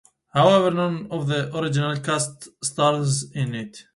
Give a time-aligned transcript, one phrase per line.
[0.33, 3.83] However, none of the original cast stars in it.